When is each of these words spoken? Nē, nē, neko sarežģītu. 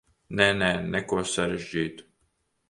Nē, 0.39 0.47
nē, 0.61 0.69
neko 0.95 1.19
sarežģītu. 1.33 2.09